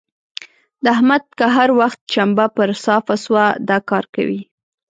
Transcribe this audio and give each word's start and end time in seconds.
د 0.83 0.85
احمد 0.95 1.23
که 1.37 1.45
هر 1.55 1.69
وخت 1.79 1.99
چمبه 2.13 2.45
پر 2.55 2.69
صافه 2.85 3.15
سوه؛ 3.25 3.45
دا 3.69 3.77
کار 3.89 4.05
کوي. 4.15 4.41